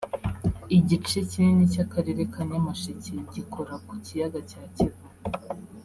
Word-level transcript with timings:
Igice 0.77 1.17
kinini 1.29 1.65
cy’Akarere 1.73 2.21
ka 2.33 2.41
Nyamasheke 2.49 3.13
gikora 3.33 3.73
ku 3.87 3.93
kiyaga 4.05 4.39
cya 4.49 4.63
Kivu 4.75 5.03